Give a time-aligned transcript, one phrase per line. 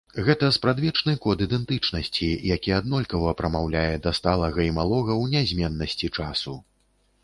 [0.27, 6.61] Гэта спрадвечны код ідэнтычнасці, які аднолькава прамаўляе да сталага і малога ў нязменнасці часу.